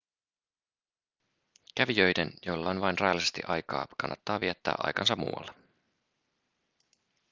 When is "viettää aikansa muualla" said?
4.39-5.53